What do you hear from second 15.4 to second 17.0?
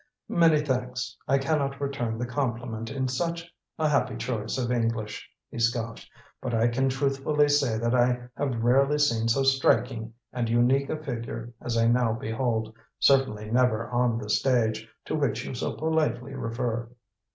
you so politely refer."